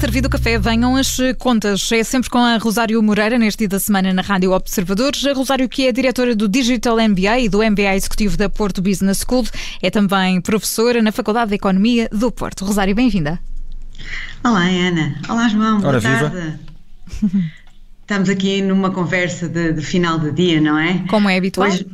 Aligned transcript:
Servido 0.00 0.28
o 0.28 0.30
café, 0.30 0.58
venham 0.58 0.96
as 0.96 1.18
contas. 1.38 1.92
É 1.92 2.02
sempre 2.02 2.30
com 2.30 2.38
a 2.38 2.56
Rosário 2.56 3.02
Moreira, 3.02 3.38
neste 3.38 3.58
dia 3.58 3.68
da 3.68 3.78
semana 3.78 4.14
na 4.14 4.22
Rádio 4.22 4.50
Observadores. 4.50 5.26
A 5.26 5.34
Rosário, 5.34 5.68
que 5.68 5.86
é 5.86 5.92
diretora 5.92 6.34
do 6.34 6.48
Digital 6.48 6.96
MBA 6.96 7.40
e 7.40 7.48
do 7.50 7.58
MBA 7.58 7.94
Executivo 7.96 8.34
da 8.34 8.48
Porto 8.48 8.80
Business 8.80 9.22
School, 9.28 9.44
é 9.82 9.90
também 9.90 10.40
professora 10.40 11.02
na 11.02 11.12
Faculdade 11.12 11.50
de 11.50 11.56
Economia 11.56 12.08
do 12.10 12.32
Porto. 12.32 12.64
Rosário, 12.64 12.94
bem-vinda. 12.94 13.38
Olá, 14.42 14.64
Ana. 14.64 15.20
Olá, 15.28 15.48
João. 15.48 15.82
Ora, 15.84 16.00
Boa 16.00 16.00
tarde. 16.00 16.58
Viva. 17.20 17.50
Estamos 18.00 18.30
aqui 18.30 18.62
numa 18.62 18.90
conversa 18.90 19.50
de, 19.50 19.74
de, 19.74 19.82
final 19.82 20.18
de 20.18 20.32
dia, 20.32 20.62
não 20.62 20.78
é? 20.78 21.04
Como 21.10 21.28
é 21.28 21.36
habitual. 21.36 21.68
Hoje, 21.68 21.86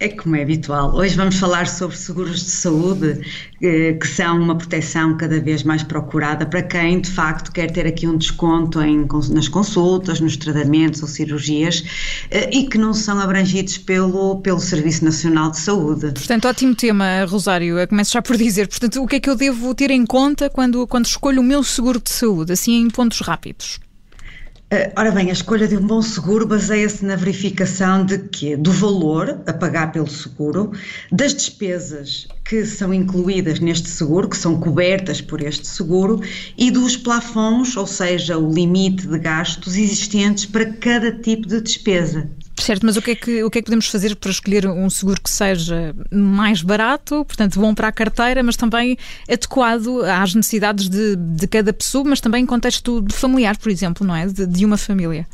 é 0.00 0.08
como 0.08 0.36
é 0.36 0.42
habitual. 0.42 0.94
Hoje 0.94 1.16
vamos 1.16 1.38
falar 1.38 1.66
sobre 1.66 1.96
seguros 1.96 2.44
de 2.44 2.50
saúde, 2.50 3.20
eh, 3.60 3.94
que 3.94 4.06
são 4.06 4.40
uma 4.40 4.56
proteção 4.56 5.16
cada 5.16 5.40
vez 5.40 5.64
mais 5.64 5.82
procurada 5.82 6.46
para 6.46 6.62
quem 6.62 7.00
de 7.00 7.10
facto 7.10 7.50
quer 7.50 7.70
ter 7.72 7.84
aqui 7.84 8.06
um 8.06 8.16
desconto 8.16 8.80
em, 8.80 9.06
nas 9.30 9.48
consultas, 9.48 10.20
nos 10.20 10.36
tratamentos 10.36 11.02
ou 11.02 11.08
cirurgias 11.08 11.82
eh, 12.30 12.48
e 12.52 12.68
que 12.68 12.78
não 12.78 12.94
são 12.94 13.18
abrangidos 13.18 13.76
pelo, 13.76 14.40
pelo 14.40 14.60
Serviço 14.60 15.04
Nacional 15.04 15.50
de 15.50 15.58
Saúde. 15.58 16.12
Portanto, 16.12 16.46
ótimo 16.46 16.76
tema, 16.76 17.24
Rosário. 17.24 17.76
Eu 17.76 17.88
começo 17.88 18.12
já 18.12 18.22
por 18.22 18.36
dizer, 18.36 18.68
portanto, 18.68 19.02
o 19.02 19.06
que 19.06 19.16
é 19.16 19.20
que 19.20 19.28
eu 19.28 19.34
devo 19.34 19.74
ter 19.74 19.90
em 19.90 20.06
conta 20.06 20.48
quando, 20.48 20.86
quando 20.86 21.06
escolho 21.06 21.40
o 21.40 21.44
meu 21.44 21.64
seguro 21.64 22.00
de 22.00 22.10
saúde, 22.10 22.52
assim 22.52 22.80
em 22.80 22.88
pontos 22.88 23.20
rápidos? 23.20 23.80
Uh, 24.70 24.92
ora 24.98 25.10
bem, 25.10 25.30
a 25.30 25.32
escolha 25.32 25.66
de 25.66 25.78
um 25.78 25.86
bom 25.86 26.02
seguro 26.02 26.46
baseia-se 26.46 27.02
na 27.02 27.16
verificação 27.16 28.04
de 28.04 28.18
quê? 28.18 28.54
Do 28.54 28.70
valor 28.70 29.40
a 29.46 29.52
pagar 29.54 29.92
pelo 29.92 30.06
seguro, 30.06 30.72
das 31.10 31.32
despesas 31.32 32.28
que 32.44 32.66
são 32.66 32.92
incluídas 32.92 33.60
neste 33.60 33.88
seguro, 33.88 34.28
que 34.28 34.36
são 34.36 34.60
cobertas 34.60 35.22
por 35.22 35.40
este 35.40 35.66
seguro, 35.66 36.20
e 36.58 36.70
dos 36.70 36.98
plafons, 36.98 37.78
ou 37.78 37.86
seja, 37.86 38.36
o 38.36 38.52
limite 38.52 39.06
de 39.06 39.18
gastos 39.18 39.74
existentes 39.74 40.44
para 40.44 40.70
cada 40.70 41.12
tipo 41.12 41.48
de 41.48 41.62
despesa. 41.62 42.28
Certo, 42.60 42.84
mas 42.84 42.96
o 42.96 43.02
que, 43.02 43.12
é 43.12 43.14
que, 43.14 43.44
o 43.44 43.50
que 43.50 43.58
é 43.58 43.62
que 43.62 43.66
podemos 43.66 43.88
fazer 43.88 44.16
para 44.16 44.30
escolher 44.30 44.66
um 44.66 44.90
seguro 44.90 45.20
que 45.20 45.30
seja 45.30 45.94
mais 46.12 46.60
barato, 46.60 47.24
portanto 47.24 47.58
bom 47.60 47.74
para 47.74 47.88
a 47.88 47.92
carteira, 47.92 48.42
mas 48.42 48.56
também 48.56 48.98
adequado 49.28 50.02
às 50.02 50.34
necessidades 50.34 50.88
de, 50.88 51.16
de 51.16 51.46
cada 51.46 51.72
pessoa, 51.72 52.04
mas 52.04 52.20
também 52.20 52.42
em 52.42 52.46
contexto 52.46 53.04
familiar, 53.10 53.56
por 53.56 53.70
exemplo, 53.70 54.06
não 54.06 54.14
é? 54.14 54.26
de, 54.26 54.46
de 54.46 54.64
uma 54.64 54.76
família? 54.76 55.26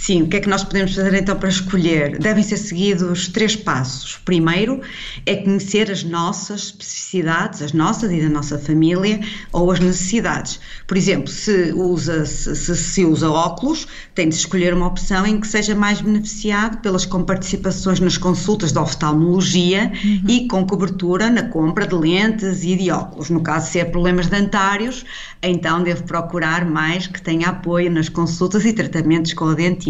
Sim, 0.00 0.22
o 0.22 0.28
que 0.28 0.36
é 0.36 0.40
que 0.40 0.48
nós 0.48 0.62
podemos 0.62 0.94
fazer 0.94 1.12
então 1.14 1.36
para 1.36 1.48
escolher? 1.48 2.18
Devem 2.18 2.42
ser 2.42 2.56
seguidos 2.56 3.26
três 3.28 3.56
passos. 3.56 4.16
Primeiro 4.24 4.80
é 5.26 5.34
conhecer 5.34 5.90
as 5.90 6.04
nossas 6.04 6.66
especificidades, 6.66 7.60
as 7.60 7.72
nossas 7.72 8.10
e 8.12 8.20
da 8.20 8.28
nossa 8.28 8.58
família, 8.58 9.20
ou 9.52 9.70
as 9.72 9.80
necessidades. 9.80 10.60
Por 10.86 10.96
exemplo, 10.96 11.28
se 11.28 11.72
usa, 11.72 12.24
se, 12.24 12.76
se 12.76 13.04
usa 13.04 13.28
óculos, 13.28 13.88
tem 14.14 14.28
de 14.28 14.36
escolher 14.36 14.72
uma 14.72 14.86
opção 14.86 15.26
em 15.26 15.40
que 15.40 15.48
seja 15.48 15.74
mais 15.74 16.00
beneficiado 16.00 16.78
pelas 16.80 17.04
comparticipações 17.04 17.98
nas 17.98 18.16
consultas 18.16 18.72
de 18.72 18.78
oftalmologia 18.78 19.92
uhum. 19.92 20.22
e 20.28 20.46
com 20.46 20.64
cobertura 20.64 21.28
na 21.28 21.42
compra 21.42 21.86
de 21.86 21.96
lentes 21.96 22.62
e 22.62 22.76
de 22.76 22.90
óculos. 22.90 23.30
No 23.30 23.40
caso, 23.40 23.72
se 23.72 23.80
é 23.80 23.84
problemas 23.84 24.28
dentários, 24.28 25.04
então 25.42 25.82
deve 25.82 26.04
procurar 26.04 26.64
mais 26.64 27.08
que 27.08 27.20
tenha 27.20 27.48
apoio 27.48 27.90
nas 27.90 28.08
consultas 28.08 28.64
e 28.64 28.72
tratamentos 28.72 29.34
com 29.34 29.46
a 29.46 29.54
dentista 29.54 29.87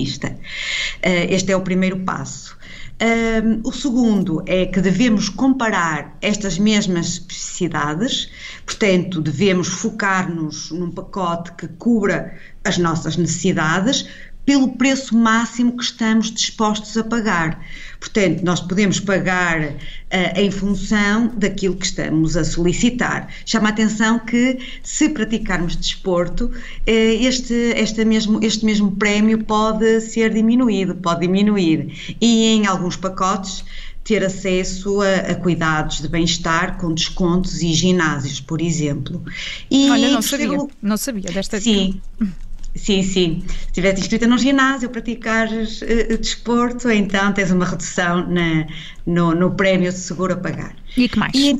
Eh, 1.02 1.34
este 1.34 1.52
é 1.52 1.56
o 1.56 1.62
primeiro 1.62 2.00
passo. 2.00 2.56
Um, 3.00 3.60
o 3.62 3.72
segundo 3.72 4.42
é 4.44 4.66
que 4.66 4.81
devemos 4.81 5.28
comparar 5.28 6.16
estas 6.20 6.59
mesmas 6.59 7.06
especificidades, 7.06 8.28
portanto, 8.66 9.20
devemos 9.20 9.69
focar-nos 9.69 10.72
num 10.72 10.91
pacote 10.91 11.53
que 11.53 11.69
cubra 11.69 12.36
as 12.64 12.76
nossas 12.76 13.16
necessidades, 13.16 14.09
pelo 14.48 14.70
preço 14.70 15.14
máximo 15.14 15.76
que 15.76 15.84
estamos 15.84 16.31
dispostos 16.31 16.97
a 16.97 17.04
pagar. 17.04 17.62
Portanto, 18.00 18.41
nós 18.42 18.62
podemos 18.62 18.98
pagar 18.98 19.60
uh, 19.60 19.76
em 20.36 20.50
função 20.50 21.31
daquilo 21.36 21.76
que 21.76 21.84
estamos 21.84 22.34
a 22.34 22.42
solicitar. 22.42 23.28
Chama 23.44 23.69
a 23.69 23.72
atenção 23.72 24.19
que, 24.19 24.59
se 24.82 25.10
praticarmos 25.10 25.76
desporto, 25.76 26.47
uh, 26.47 26.53
este, 26.86 27.53
este, 27.76 28.03
mesmo, 28.06 28.42
este 28.42 28.64
mesmo 28.64 28.92
prémio 28.92 29.44
pode 29.44 30.00
ser 30.00 30.32
diminuído, 30.32 30.94
pode 30.94 31.20
diminuir. 31.20 32.16
E 32.19 32.47
em 32.47 32.66
alguns 32.66 32.97
pacotes, 32.97 33.62
ter 34.03 34.25
acesso 34.25 35.03
a, 35.03 35.32
a 35.32 35.34
cuidados 35.34 36.00
de 36.00 36.09
bem-estar 36.09 36.78
com 36.78 36.94
descontos 36.94 37.60
e 37.60 37.75
ginásios, 37.75 38.41
por 38.41 38.62
exemplo. 38.62 39.22
E 39.70 39.91
Olha, 39.91 40.09
não 40.09 40.22
sabia, 40.22 40.66
não 40.80 40.97
sabia 40.97 41.30
desta 41.30 41.60
Sim. 41.60 42.00
Sim, 42.78 43.03
sim. 43.03 43.43
Se 43.47 43.66
estiveres 43.66 44.00
inscrita 44.00 44.27
num 44.27 44.39
ginásio, 44.39 44.89
praticares 44.89 45.83
uh, 45.83 46.16
desporto, 46.19 46.91
então 46.91 47.33
tens 47.33 47.50
uma 47.50 47.65
redução 47.65 48.27
na, 48.28 48.66
no, 49.05 49.34
no 49.34 49.50
prémio 49.55 49.93
de 49.93 49.99
seguro 49.99 50.34
a 50.34 50.37
pagar. 50.37 50.75
E 50.97 51.09
que 51.09 51.19
mais? 51.19 51.34
E 51.34 51.59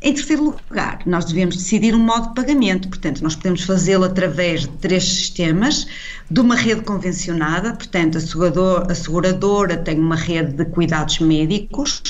em, 0.00 0.12
terceiro 0.12 0.44
lugar, 0.44 1.00
nós 1.06 1.24
devemos 1.24 1.56
decidir 1.56 1.94
um 1.94 1.98
modo 1.98 2.28
de 2.28 2.34
pagamento, 2.34 2.88
portanto, 2.88 3.20
nós 3.20 3.34
podemos 3.34 3.62
fazê-lo 3.62 4.04
através 4.04 4.60
de 4.62 4.68
três 4.68 5.02
sistemas, 5.02 5.88
de 6.30 6.40
uma 6.40 6.54
rede 6.54 6.82
convencionada, 6.82 7.72
portanto, 7.72 8.16
a 8.16 8.92
a 8.92 8.94
seguradora 8.94 9.76
tem 9.76 9.98
uma 9.98 10.14
rede 10.14 10.52
de 10.52 10.64
cuidados 10.66 11.18
médicos 11.18 12.02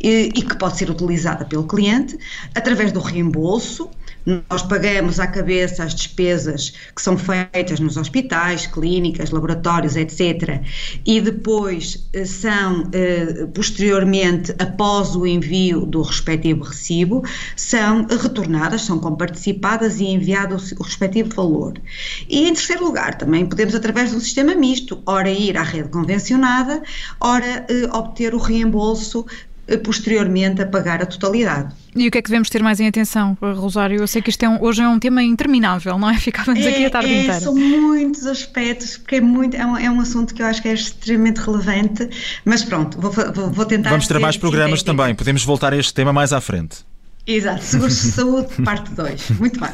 e, 0.00 0.30
e 0.34 0.42
que 0.42 0.56
pode 0.56 0.76
ser 0.76 0.90
utilizada 0.90 1.44
pelo 1.44 1.64
cliente, 1.64 2.18
através 2.54 2.92
do 2.92 3.00
reembolso, 3.00 3.88
nós 4.48 4.62
pagamos 4.62 5.18
à 5.18 5.26
cabeça 5.26 5.82
as 5.82 5.94
despesas 5.94 6.72
que 6.94 7.00
são 7.00 7.16
feitas 7.16 7.80
nos 7.80 7.96
hospitais, 7.96 8.66
clínicas, 8.66 9.30
laboratórios, 9.30 9.96
etc. 9.96 10.60
E 11.06 11.20
depois 11.20 12.06
eh, 12.12 12.24
são, 12.24 12.88
eh, 12.92 13.46
posteriormente, 13.54 14.54
após 14.58 15.16
o 15.16 15.26
envio 15.26 15.86
do 15.86 16.02
respectivo 16.02 16.64
recibo, 16.64 17.22
são 17.56 18.06
retornadas, 18.06 18.82
são 18.82 18.98
comparticipadas 18.98 20.00
e 20.00 20.06
enviado 20.06 20.56
o 20.78 20.82
respectivo 20.82 21.34
valor. 21.34 21.74
E 22.28 22.48
em 22.48 22.54
terceiro 22.54 22.84
lugar, 22.84 23.16
também 23.16 23.46
podemos, 23.46 23.74
através 23.74 24.10
de 24.10 24.16
um 24.16 24.20
sistema 24.20 24.54
misto, 24.54 25.02
ora 25.06 25.30
ir 25.30 25.56
à 25.56 25.62
rede 25.62 25.88
convencionada, 25.88 26.82
ora 27.20 27.66
eh, 27.68 27.88
obter 27.92 28.34
o 28.34 28.38
reembolso 28.38 29.26
posteriormente 29.78 30.62
a 30.62 30.66
pagar 30.66 31.02
a 31.02 31.06
totalidade. 31.06 31.74
E 31.94 32.06
o 32.06 32.10
que 32.10 32.18
é 32.18 32.22
que 32.22 32.28
devemos 32.28 32.48
ter 32.48 32.62
mais 32.62 32.78
em 32.80 32.86
atenção, 32.86 33.36
Rosário? 33.40 34.00
Eu 34.00 34.06
sei 34.06 34.22
que 34.22 34.30
isto 34.30 34.42
é 34.42 34.48
um, 34.48 34.62
hoje 34.62 34.82
é 34.82 34.88
um 34.88 34.98
tema 34.98 35.22
interminável, 35.22 35.98
não 35.98 36.08
é? 36.08 36.18
Ficávamos 36.18 36.64
é, 36.64 36.68
aqui 36.68 36.84
a 36.86 36.90
tarde 36.90 37.10
é, 37.10 37.18
inteira. 37.22 37.40
São 37.40 37.54
muitos 37.54 38.26
aspectos, 38.26 38.96
porque 38.96 39.16
é, 39.16 39.20
muito, 39.20 39.56
é, 39.56 39.64
um, 39.64 39.76
é 39.76 39.90
um 39.90 40.00
assunto 40.00 40.34
que 40.34 40.42
eu 40.42 40.46
acho 40.46 40.62
que 40.62 40.68
é 40.68 40.74
extremamente 40.74 41.38
relevante, 41.38 42.08
mas 42.44 42.64
pronto, 42.64 43.00
vou, 43.00 43.10
vou, 43.10 43.50
vou 43.50 43.64
tentar. 43.64 43.90
Vamos 43.90 44.06
ter 44.06 44.18
mais 44.18 44.36
programas 44.36 44.82
também, 44.82 45.14
podemos 45.14 45.44
voltar 45.44 45.72
a 45.72 45.76
este 45.76 45.94
tema 45.94 46.12
mais 46.12 46.32
à 46.32 46.40
frente. 46.40 46.89
Exato, 47.26 47.62
seguros 47.62 48.02
de 48.02 48.12
saúde, 48.12 48.48
parte 48.64 48.92
2. 48.94 49.30
Muito 49.38 49.60
bem. 49.60 49.70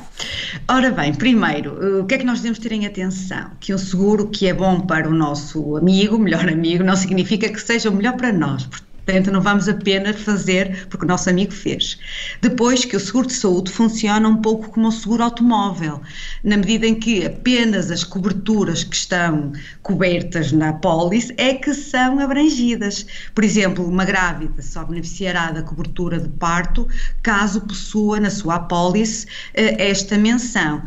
Ora 0.69 0.91
bem, 0.91 1.15
primeiro, 1.15 2.01
o 2.01 2.07
que 2.07 2.15
é 2.15 2.19
que 2.19 2.25
nós 2.25 2.41
devemos 2.41 2.59
ter 2.59 2.73
em 2.73 2.87
atenção? 2.87 3.51
Que 3.61 3.73
um 3.73 3.79
seguro 3.79 4.29
que 4.29 4.47
é 4.47 4.53
bom 4.53 4.81
para 4.81 5.09
o 5.09 5.15
nosso 5.15 5.77
amigo, 5.77 6.19
melhor 6.19 6.49
amigo, 6.49 6.83
não 6.83 6.97
significa 6.97 7.49
que 7.49 7.61
seja 7.61 7.89
o 7.89 7.95
melhor 7.95 8.17
para 8.17 8.33
nós. 8.33 8.67
Portanto, 8.67 8.86
não 9.33 9.41
vamos 9.41 9.69
apenas 9.69 10.21
fazer 10.21 10.87
porque 10.89 11.05
o 11.05 11.09
nosso 11.09 11.31
amigo 11.31 11.53
fez. 11.53 11.99
Depois 12.41 12.85
que 12.85 12.97
o 12.97 13.01
seguro 13.01 13.29
de 13.29 13.35
saúde 13.35 13.71
funciona 13.71 14.29
um 14.29 14.43
pouco 14.43 14.71
como 14.71 14.89
o 14.89 14.93
seguro 14.93 15.23
automóvel, 15.23 16.03
na 16.43 16.57
medida 16.57 16.87
em 16.87 16.95
que 16.95 17.25
apenas 17.25 17.91
as 17.91 18.03
coberturas 18.03 18.83
que 18.83 18.97
estão 18.97 19.53
cobertas 19.83 20.51
na 20.51 20.73
pólice 20.73 21.33
é 21.37 21.55
que 21.55 21.73
são 21.73 22.19
abrangidas. 22.19 23.07
Por 23.35 23.45
exemplo, 23.45 23.87
uma 23.87 24.05
grávida 24.05 24.61
só 24.61 24.85
beneficiará 24.85 25.53
da 25.53 25.63
cobertura 25.63 26.19
de 26.19 26.29
parto 26.29 26.89
caso 27.23 27.61
possua 27.61 28.19
na 28.19 28.31
sua 28.31 28.57
apólice 28.57 29.27
eh, 29.55 29.89
esta 29.89 30.19
menção. 30.19 30.83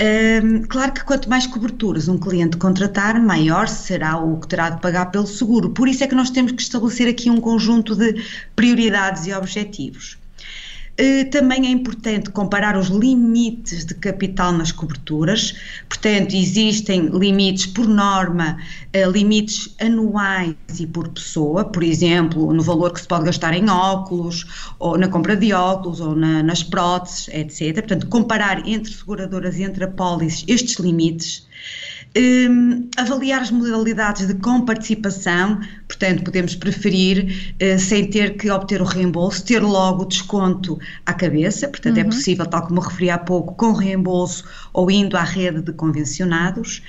Um, 0.00 0.62
claro 0.62 0.92
que 0.92 1.04
quanto 1.04 1.28
mais 1.28 1.46
coberturas 1.46 2.08
um 2.08 2.18
cliente 2.18 2.56
contratar, 2.56 3.20
maior 3.20 3.68
será 3.68 4.16
o 4.16 4.40
que 4.40 4.48
terá 4.48 4.70
de 4.70 4.80
pagar 4.80 5.06
pelo 5.06 5.26
seguro. 5.26 5.70
Por 5.70 5.88
isso 5.88 6.02
é 6.02 6.06
que 6.06 6.14
nós 6.14 6.30
temos 6.30 6.52
que 6.52 6.62
estabelecer 6.62 7.08
aqui 7.08 7.30
um 7.30 7.40
conjunto 7.40 7.94
de 7.94 8.24
prioridades 8.56 9.26
e 9.26 9.32
objetivos. 9.32 10.21
Eh, 10.98 11.24
também 11.24 11.66
é 11.66 11.70
importante 11.70 12.30
comparar 12.30 12.76
os 12.76 12.88
limites 12.88 13.86
de 13.86 13.94
capital 13.94 14.52
nas 14.52 14.70
coberturas, 14.70 15.54
portanto, 15.88 16.34
existem 16.34 17.06
limites 17.06 17.64
por 17.64 17.88
norma, 17.88 18.58
eh, 18.92 19.06
limites 19.06 19.74
anuais 19.80 20.54
e 20.78 20.86
por 20.86 21.08
pessoa, 21.08 21.64
por 21.64 21.82
exemplo, 21.82 22.52
no 22.52 22.62
valor 22.62 22.92
que 22.92 23.00
se 23.00 23.08
pode 23.08 23.24
gastar 23.24 23.54
em 23.54 23.70
óculos, 23.70 24.74
ou 24.78 24.98
na 24.98 25.08
compra 25.08 25.34
de 25.34 25.54
óculos, 25.54 25.98
ou 26.00 26.14
na, 26.14 26.42
nas 26.42 26.62
próteses, 26.62 27.28
etc. 27.28 27.74
Portanto, 27.76 28.06
comparar 28.08 28.68
entre 28.68 28.92
seguradoras 28.92 29.56
e 29.56 29.62
entre 29.62 29.84
apólices 29.84 30.44
estes 30.46 30.76
limites. 30.78 31.46
Um, 32.14 32.90
avaliar 32.98 33.40
as 33.40 33.50
modalidades 33.50 34.26
de 34.26 34.34
comparticipação, 34.34 35.60
portanto, 35.88 36.22
podemos 36.22 36.54
preferir, 36.54 37.54
uh, 37.54 37.78
sem 37.78 38.10
ter 38.10 38.36
que 38.36 38.50
obter 38.50 38.82
o 38.82 38.84
reembolso, 38.84 39.42
ter 39.44 39.60
logo 39.62 40.02
o 40.02 40.06
desconto 40.06 40.78
à 41.06 41.14
cabeça, 41.14 41.68
portanto, 41.68 41.96
é 41.96 42.02
uhum. 42.02 42.08
é 42.08 42.10
possível, 42.10 42.44
tal 42.44 42.66
como 42.66 42.80
referi 42.80 43.08
há 43.08 43.16
pouco, 43.16 43.54
com 43.54 43.72
reembolso 43.72 44.44
ou 44.74 44.90
indo 44.90 45.16
à 45.16 45.22
rede 45.22 45.62
de 45.62 45.72
convencionados. 45.72 46.82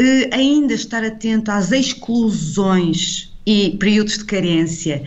Uh, 0.00 0.32
ainda 0.32 0.72
estar 0.72 1.04
atento 1.04 1.50
às 1.50 1.70
exclusões 1.70 3.36
e 3.46 3.76
períodos 3.78 4.18
de 4.18 4.24
carência. 4.24 5.04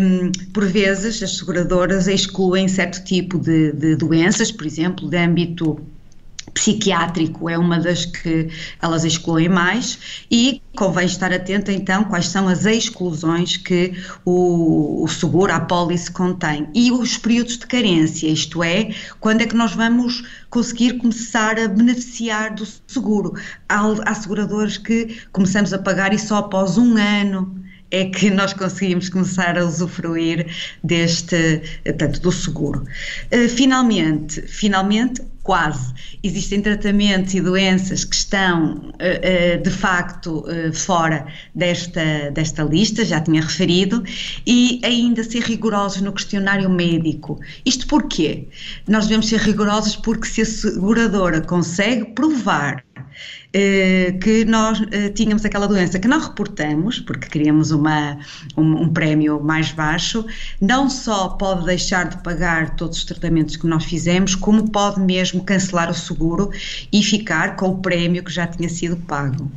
Um, 0.00 0.30
por 0.52 0.66
vezes, 0.66 1.22
as 1.22 1.38
seguradoras 1.38 2.06
excluem 2.06 2.68
certo 2.68 3.02
tipo 3.04 3.38
de, 3.38 3.72
de 3.72 3.96
doenças, 3.96 4.52
por 4.52 4.66
exemplo, 4.66 5.08
de 5.08 5.16
âmbito 5.16 5.80
psiquiátrico 6.56 7.50
é 7.50 7.58
uma 7.58 7.78
das 7.78 8.06
que 8.06 8.48
elas 8.80 9.04
excluem 9.04 9.48
mais 9.48 10.24
e 10.30 10.62
convém 10.74 11.04
estar 11.04 11.30
atenta 11.30 11.70
então 11.70 12.04
quais 12.04 12.28
são 12.28 12.48
as 12.48 12.64
exclusões 12.64 13.58
que 13.58 13.92
o, 14.24 15.04
o 15.04 15.08
seguro, 15.08 15.52
a 15.52 15.60
pólice 15.60 16.10
contém 16.10 16.66
e 16.74 16.90
os 16.90 17.18
períodos 17.18 17.58
de 17.58 17.66
carência, 17.66 18.26
isto 18.26 18.62
é, 18.62 18.90
quando 19.20 19.42
é 19.42 19.46
que 19.46 19.54
nós 19.54 19.74
vamos 19.74 20.24
conseguir 20.48 20.94
começar 20.94 21.58
a 21.58 21.68
beneficiar 21.68 22.54
do 22.54 22.66
seguro. 22.86 23.34
Há, 23.68 23.82
há 24.06 24.14
seguradores 24.14 24.78
que 24.78 25.18
começamos 25.32 25.74
a 25.74 25.78
pagar 25.78 26.14
e 26.14 26.18
só 26.18 26.38
após 26.38 26.78
um 26.78 26.96
ano 26.96 27.65
é 27.90 28.06
que 28.06 28.30
nós 28.30 28.52
conseguimos 28.52 29.08
começar 29.08 29.58
a 29.58 29.64
usufruir 29.64 30.46
deste, 30.82 31.62
tanto 31.98 32.20
do 32.20 32.32
seguro. 32.32 32.84
Uh, 33.32 33.48
finalmente, 33.48 34.42
finalmente, 34.42 35.22
quase. 35.46 35.94
Existem 36.24 36.60
tratamentos 36.60 37.32
e 37.32 37.40
doenças 37.40 38.04
que 38.04 38.16
estão, 38.16 38.92
eh, 38.98 39.20
eh, 39.22 39.56
de 39.58 39.70
facto, 39.70 40.44
eh, 40.48 40.72
fora 40.72 41.24
desta, 41.54 42.32
desta 42.32 42.64
lista, 42.64 43.04
já 43.04 43.20
tinha 43.20 43.40
referido, 43.40 44.02
e 44.44 44.80
ainda 44.82 45.22
ser 45.22 45.44
rigorosos 45.44 46.02
no 46.02 46.12
questionário 46.12 46.68
médico. 46.68 47.38
Isto 47.64 47.86
porquê? 47.86 48.48
Nós 48.88 49.04
devemos 49.04 49.28
ser 49.28 49.38
rigorosos 49.38 49.94
porque 49.94 50.26
se 50.26 50.42
a 50.42 50.44
seguradora 50.44 51.40
consegue 51.40 52.06
provar 52.06 52.84
eh, 52.95 52.95
que 54.20 54.44
nós 54.44 54.82
eh, 54.90 55.08
tínhamos 55.10 55.44
aquela 55.44 55.66
doença 55.66 55.98
que 55.98 56.08
não 56.08 56.20
reportamos, 56.20 57.00
porque 57.00 57.28
queríamos 57.28 57.70
uma, 57.70 58.18
um, 58.56 58.82
um, 58.82 58.88
prémio 58.88 59.42
mais 59.42 59.72
baixo, 59.72 60.24
não 60.60 60.90
só 60.90 61.28
pode 61.30 61.64
deixar 61.64 62.08
de 62.08 62.22
pagar 62.22 62.76
todos 62.76 62.98
os 62.98 63.04
tratamentos 63.04 63.56
que 63.56 63.66
nós 63.66 63.84
fizemos, 63.84 64.34
como 64.34 64.70
pode 64.70 65.00
mesmo 65.00 65.42
cancelar 65.44 65.90
o 65.90 65.94
seguro 65.94 66.50
e 66.92 67.02
ficar 67.02 67.56
com 67.56 67.70
o 67.70 67.78
prémio 67.78 68.22
que 68.22 68.32
já 68.32 68.46
tinha 68.46 68.68
sido 68.68 68.96
pago. 68.96 69.50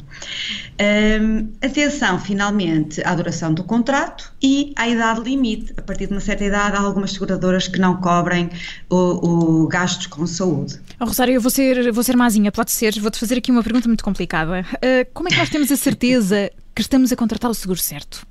Um, 0.82 1.50
atenção, 1.62 2.18
finalmente, 2.18 3.02
à 3.06 3.14
duração 3.14 3.54
do 3.54 3.66
contrato 3.66 4.32
e 4.42 4.74
à 4.78 4.88
idade 4.88 5.20
limite. 5.22 5.74
A 5.76 5.82
partir 5.82 6.08
de 6.08 6.14
uma 6.14 6.22
certa 6.22 6.46
idade, 6.46 6.78
há 6.78 6.80
algumas 6.80 7.12
seguradoras 7.12 7.68
que 7.68 7.80
não 7.80 7.98
cobrem 7.98 8.50
o, 8.90 9.64
o 9.66 9.68
gastos 9.68 10.08
com 10.08 10.26
saúde. 10.26 10.80
Oh, 10.98 11.06
Rosário, 11.06 11.34
eu 11.34 11.42
vou 11.42 11.52
ser, 11.52 11.92
vou 11.92 12.04
ser 12.04 12.16
mazinha, 12.16 12.50
pode 12.50 12.72
ser. 12.72 12.98
Vou-te 13.00 13.20
fazer 13.20 13.38
aqui 13.38 13.52
uma 13.52 13.62
pergunta 13.62 13.89
muito 13.90 14.04
complicada. 14.04 14.62
Uh, 14.62 15.10
como 15.14 15.28
é 15.28 15.32
que 15.32 15.38
nós 15.38 15.50
temos 15.50 15.72
a 15.72 15.78
certeza 15.78 16.52
que 16.74 16.82
estamos 16.82 17.12
a 17.12 17.16
contratar 17.16 17.52
o 17.52 17.54
seguro 17.54 17.80
certo? 17.80 18.26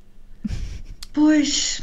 Pois, 1.12 1.82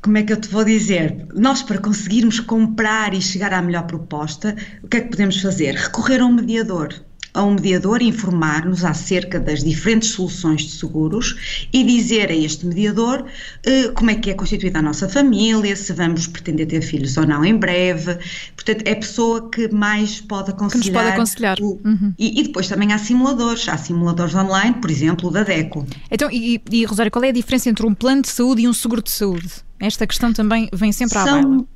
como 0.00 0.18
é 0.18 0.22
que 0.22 0.32
eu 0.32 0.40
te 0.40 0.48
vou 0.48 0.64
dizer? 0.64 1.26
Nós, 1.34 1.62
para 1.62 1.78
conseguirmos 1.78 2.40
comprar 2.40 3.14
e 3.14 3.20
chegar 3.20 3.52
à 3.52 3.60
melhor 3.60 3.86
proposta, 3.86 4.54
o 4.82 4.88
que 4.88 4.98
é 4.98 5.00
que 5.00 5.08
podemos 5.08 5.40
fazer? 5.40 5.74
Recorrer 5.74 6.20
a 6.20 6.26
um 6.26 6.32
mediador 6.32 6.94
a 7.34 7.42
um 7.42 7.54
mediador 7.54 8.00
informar-nos 8.00 8.84
acerca 8.84 9.40
das 9.40 9.64
diferentes 9.64 10.10
soluções 10.10 10.62
de 10.62 10.70
seguros 10.70 11.66
e 11.72 11.82
dizer 11.82 12.30
a 12.30 12.34
este 12.34 12.64
mediador 12.64 13.26
eh, 13.64 13.88
como 13.88 14.10
é 14.10 14.14
que 14.14 14.30
é 14.30 14.34
constituída 14.34 14.78
a 14.78 14.82
nossa 14.82 15.08
família, 15.08 15.74
se 15.74 15.92
vamos 15.92 16.28
pretender 16.28 16.66
ter 16.66 16.80
filhos 16.80 17.16
ou 17.16 17.26
não 17.26 17.44
em 17.44 17.56
breve. 17.56 18.18
Portanto, 18.54 18.86
é 18.86 18.92
a 18.92 18.96
pessoa 18.96 19.50
que 19.50 19.68
mais 19.74 20.20
pode 20.20 20.52
aconselhar. 20.52 20.82
Que 20.82 20.90
nos 20.90 21.02
pode 21.02 21.08
aconselhar. 21.08 21.58
O, 21.60 21.80
uhum. 21.84 22.14
e, 22.16 22.40
e, 22.40 22.44
depois 22.44 22.68
também 22.68 22.92
há 22.92 22.98
simuladores. 22.98 23.68
Há 23.68 23.76
simuladores 23.76 24.34
online, 24.34 24.74
por 24.74 24.90
exemplo, 24.90 25.30
da 25.30 25.42
DECO. 25.42 25.84
Então, 26.10 26.30
e, 26.30 26.62
e 26.70 26.84
Rosário, 26.84 27.10
qual 27.10 27.24
é 27.24 27.30
a 27.30 27.32
diferença 27.32 27.68
entre 27.68 27.84
um 27.84 27.94
plano 27.94 28.22
de 28.22 28.28
saúde 28.28 28.62
e 28.62 28.68
um 28.68 28.72
seguro 28.72 29.02
de 29.02 29.10
saúde? 29.10 29.50
Esta 29.80 30.06
questão 30.06 30.32
também 30.32 30.68
vem 30.72 30.92
sempre 30.92 31.18
à 31.18 31.24
baila. 31.24 31.73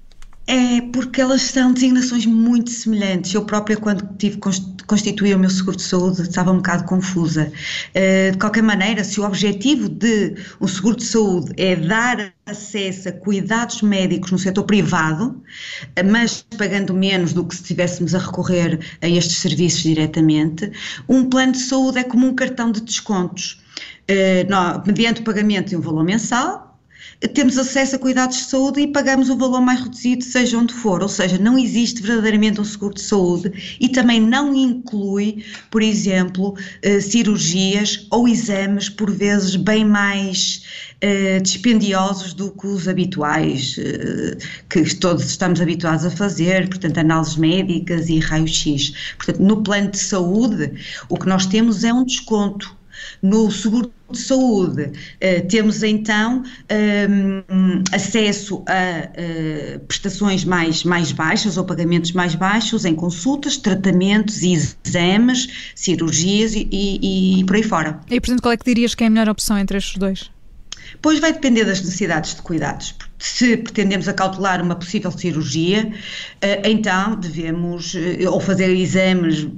É 0.50 0.80
porque 0.94 1.20
elas 1.20 1.42
são 1.42 1.74
designações 1.74 2.24
muito 2.24 2.70
semelhantes. 2.70 3.34
Eu 3.34 3.44
própria, 3.44 3.76
quando 3.76 4.08
tive 4.16 4.38
constituir 4.86 5.36
o 5.36 5.38
meu 5.38 5.50
seguro 5.50 5.76
de 5.76 5.82
saúde, 5.82 6.22
estava 6.22 6.50
um 6.50 6.56
bocado 6.56 6.84
confusa. 6.84 7.52
Uh, 7.90 8.32
de 8.32 8.38
qualquer 8.38 8.62
maneira, 8.62 9.04
se 9.04 9.20
o 9.20 9.24
objetivo 9.24 9.90
de 9.90 10.36
um 10.58 10.66
seguro 10.66 10.96
de 10.96 11.04
saúde 11.04 11.52
é 11.58 11.76
dar 11.76 12.32
acesso 12.46 13.10
a 13.10 13.12
cuidados 13.12 13.82
médicos 13.82 14.30
no 14.30 14.38
setor 14.38 14.64
privado, 14.64 15.38
mas 16.10 16.46
pagando 16.56 16.94
menos 16.94 17.34
do 17.34 17.44
que 17.44 17.54
se 17.54 17.60
estivéssemos 17.60 18.14
a 18.14 18.18
recorrer 18.18 18.80
a 19.02 19.06
estes 19.06 19.36
serviços 19.36 19.82
diretamente, 19.82 20.72
um 21.06 21.28
plano 21.28 21.52
de 21.52 21.58
saúde 21.58 21.98
é 21.98 22.04
como 22.04 22.26
um 22.26 22.34
cartão 22.34 22.72
de 22.72 22.80
descontos. 22.80 23.60
Não, 24.48 24.82
mediante 24.86 25.20
o 25.20 25.24
pagamento 25.24 25.68
de 25.68 25.76
um 25.76 25.82
valor 25.82 26.02
mensal, 26.02 26.67
temos 27.26 27.58
acesso 27.58 27.96
a 27.96 27.98
cuidados 27.98 28.36
de 28.36 28.44
saúde 28.44 28.80
e 28.80 28.86
pagamos 28.86 29.28
o 29.28 29.36
valor 29.36 29.60
mais 29.60 29.80
reduzido, 29.80 30.22
seja 30.22 30.56
onde 30.56 30.72
for. 30.72 31.02
Ou 31.02 31.08
seja, 31.08 31.36
não 31.36 31.58
existe 31.58 32.00
verdadeiramente 32.00 32.60
um 32.60 32.64
seguro 32.64 32.94
de 32.94 33.00
saúde 33.00 33.76
e 33.80 33.88
também 33.88 34.20
não 34.20 34.54
inclui, 34.54 35.44
por 35.70 35.82
exemplo, 35.82 36.56
eh, 36.82 37.00
cirurgias 37.00 38.06
ou 38.10 38.28
exames, 38.28 38.88
por 38.88 39.10
vezes, 39.10 39.56
bem 39.56 39.84
mais 39.84 40.62
eh, 41.00 41.40
dispendiosos 41.40 42.34
do 42.34 42.52
que 42.52 42.68
os 42.68 42.86
habituais, 42.86 43.76
eh, 43.78 44.36
que 44.70 44.94
todos 44.94 45.24
estamos 45.24 45.60
habituados 45.60 46.04
a 46.04 46.10
fazer, 46.10 46.68
portanto, 46.68 46.98
análises 46.98 47.36
médicas 47.36 48.08
e 48.08 48.20
raio-x. 48.20 48.92
Portanto, 49.16 49.40
no 49.40 49.62
plano 49.62 49.90
de 49.90 49.98
saúde, 49.98 50.72
o 51.08 51.16
que 51.16 51.26
nós 51.26 51.46
temos 51.46 51.82
é 51.82 51.92
um 51.92 52.04
desconto 52.04 52.77
no 53.22 53.50
seguro 53.50 53.92
de 54.10 54.18
saúde, 54.18 54.84
uh, 54.84 55.48
temos 55.48 55.82
então 55.82 56.42
um, 57.50 57.82
acesso 57.92 58.64
a 58.66 59.08
uh, 59.08 59.80
prestações 59.80 60.44
mais, 60.44 60.82
mais 60.84 61.12
baixas 61.12 61.56
ou 61.56 61.64
pagamentos 61.64 62.12
mais 62.12 62.34
baixos 62.34 62.84
em 62.84 62.94
consultas, 62.94 63.56
tratamentos, 63.56 64.42
exames, 64.42 65.72
cirurgias 65.74 66.54
e, 66.54 66.68
e, 66.70 67.40
e 67.40 67.44
por 67.44 67.56
aí 67.56 67.62
fora. 67.62 68.00
E, 68.10 68.20
portanto, 68.20 68.42
qual 68.42 68.52
é 68.52 68.56
que 68.56 68.64
dirias 68.64 68.94
que 68.94 69.04
é 69.04 69.06
a 69.08 69.10
melhor 69.10 69.28
opção 69.28 69.58
entre 69.58 69.76
estes 69.76 69.96
dois? 69.98 70.30
Pois 71.00 71.18
vai 71.18 71.32
depender 71.32 71.64
das 71.64 71.80
necessidades 71.80 72.34
de 72.34 72.42
cuidados. 72.42 72.94
Se 73.18 73.56
pretendemos 73.56 74.08
acautelar 74.08 74.62
uma 74.62 74.76
possível 74.76 75.10
cirurgia, 75.10 75.92
eh, 76.40 76.70
então 76.70 77.16
devemos 77.16 77.94
ou 78.30 78.40
fazer 78.40 78.70
exames 78.70 79.48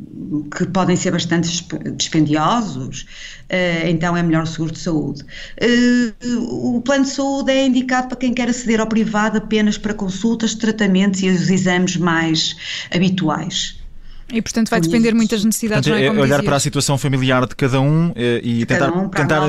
que 0.56 0.66
podem 0.66 0.96
ser 0.96 1.10
bastante 1.10 1.66
dispendiosos, 1.96 3.06
eh, 3.48 3.90
então 3.90 4.16
é 4.16 4.22
melhor 4.22 4.44
o 4.44 4.46
seguro 4.46 4.72
de 4.72 4.78
saúde. 4.78 5.24
Eh, 5.56 6.12
o 6.22 6.80
plano 6.80 7.04
de 7.04 7.10
saúde 7.10 7.50
é 7.50 7.66
indicado 7.66 8.08
para 8.08 8.16
quem 8.16 8.32
quer 8.32 8.48
aceder 8.48 8.80
ao 8.80 8.86
privado 8.86 9.38
apenas 9.38 9.76
para 9.76 9.92
consultas, 9.92 10.54
tratamentos 10.54 11.22
e 11.22 11.28
os 11.28 11.50
exames 11.50 11.96
mais 11.96 12.56
habituais. 12.90 13.79
E, 14.32 14.40
portanto, 14.40 14.68
vai 14.70 14.80
depender 14.80 15.14
muito 15.14 15.30
das 15.30 15.44
necessidades. 15.44 15.88
Portanto, 15.88 16.02
é, 16.02 16.06
é 16.16 16.20
olhar 16.20 16.42
para 16.42 16.56
a 16.56 16.60
situação 16.60 16.96
familiar 16.96 17.46
de 17.46 17.56
cada 17.56 17.80
um 17.80 18.12
eh, 18.14 18.40
e 18.42 18.66
tentar, 18.66 18.90
um, 18.90 19.08
tentar 19.08 19.42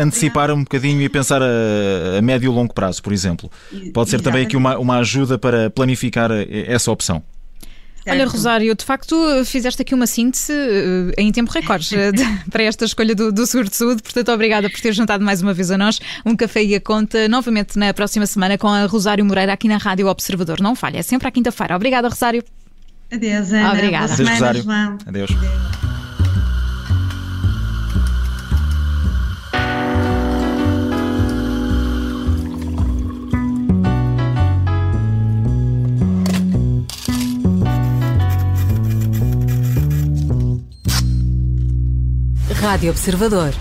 antecipar 0.00 0.50
um 0.50 0.60
bocadinho 0.60 1.02
e 1.02 1.08
pensar 1.08 1.42
a, 1.42 2.18
a, 2.18 2.22
médio 2.22 2.50
e 2.50 2.54
longo 2.54 2.72
prazo, 2.72 3.02
por 3.02 3.12
exemplo. 3.12 3.50
Pode 3.92 4.10
ser 4.10 4.16
Exatamente. 4.16 4.22
também 4.22 4.46
aqui 4.46 4.56
uma, 4.56 4.78
uma 4.78 4.98
ajuda 4.98 5.38
para 5.38 5.70
planificar 5.70 6.30
essa 6.66 6.90
opção. 6.90 7.22
Certo. 8.04 8.16
Olha, 8.16 8.26
Rosário, 8.26 8.74
de 8.74 8.84
facto 8.84 9.16
fizeste 9.44 9.80
aqui 9.80 9.94
uma 9.94 10.08
síntese 10.08 10.52
uh, 10.52 11.12
em 11.16 11.30
tempo 11.30 11.52
recorde 11.52 11.94
para 12.50 12.64
esta 12.64 12.84
escolha 12.84 13.14
do, 13.14 13.30
do, 13.30 13.46
seguro 13.46 13.68
de 13.68 13.76
saúde, 13.76 14.02
portanto, 14.02 14.32
obrigada 14.32 14.68
por 14.68 14.80
ter 14.80 14.92
juntado 14.92 15.24
mais 15.24 15.40
uma 15.40 15.54
vez 15.54 15.70
a 15.70 15.78
nós 15.78 16.00
um 16.26 16.34
café 16.34 16.64
e 16.64 16.74
a 16.74 16.80
conta 16.80 17.28
novamente 17.28 17.78
na 17.78 17.94
próxima 17.94 18.26
semana 18.26 18.58
com 18.58 18.66
a 18.66 18.86
Rosário 18.86 19.24
Moreira 19.24 19.52
aqui 19.52 19.68
na 19.68 19.76
Rádio 19.76 20.08
Observador. 20.08 20.60
Não 20.60 20.74
falha, 20.74 20.98
é 20.98 21.02
sempre 21.02 21.28
à 21.28 21.30
quinta-feira. 21.30 21.76
Obrigada, 21.76 22.08
Rosário. 22.08 22.42
Adeus, 23.12 23.52
Ana. 23.52 23.72
Obrigada. 23.72 24.06
Boa 24.06 24.16
semana, 24.16 24.36
Adeus, 24.36 24.64
Rosário. 24.64 24.98
Adeus. 25.06 25.30
Adeus. 25.30 25.30
Rádio 42.62 42.90
Observador. 42.90 43.52